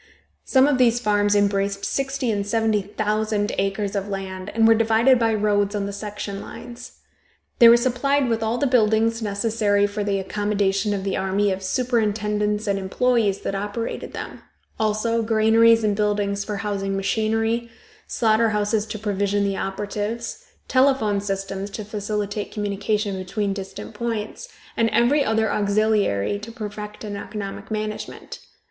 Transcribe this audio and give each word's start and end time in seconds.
Some 0.43 0.65
of 0.67 0.79
these 0.79 0.99
farms 0.99 1.35
embraced 1.35 1.85
sixty 1.85 2.31
and 2.31 2.43
seventy 2.43 2.81
thousand 2.81 3.51
acres 3.59 3.95
of 3.95 4.07
land, 4.09 4.49
and 4.55 4.67
were 4.67 4.73
divided 4.73 5.19
by 5.19 5.31
roads 5.35 5.75
on 5.75 5.85
the 5.85 5.93
section 5.93 6.41
lines. 6.41 6.93
They 7.59 7.69
were 7.69 7.77
supplied 7.77 8.27
with 8.27 8.41
all 8.41 8.57
the 8.57 8.65
buildings 8.65 9.21
necessary 9.21 9.85
for 9.85 10.03
the 10.03 10.17
accommodation 10.17 10.95
of 10.95 11.03
the 11.03 11.17
army 11.17 11.51
of 11.51 11.61
superintendents 11.61 12.65
and 12.65 12.79
employes 12.79 13.41
that 13.41 13.53
operated 13.53 14.11
them; 14.11 14.41
also, 14.79 15.21
granaries 15.21 15.83
and 15.83 15.95
buildings 15.95 16.43
for 16.43 16.55
housing 16.55 16.95
machinery, 16.97 17.69
slaughter 18.07 18.49
houses 18.49 18.87
to 18.87 18.97
provision 18.97 19.43
the 19.43 19.57
operatives, 19.57 20.43
telephone 20.67 21.21
systems 21.21 21.69
to 21.69 21.85
facilitate 21.85 22.51
communication 22.51 23.19
between 23.19 23.53
distant 23.53 23.93
points, 23.93 24.49
and 24.75 24.89
every 24.89 25.23
other 25.23 25.51
auxiliary 25.51 26.39
to 26.39 26.51
perfect 26.51 27.03
an 27.03 27.15
economic 27.15 27.69
management. 27.69 28.39